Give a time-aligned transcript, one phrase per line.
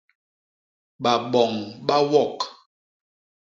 [1.03, 1.51] Baboñ
[1.87, 2.37] ba wok!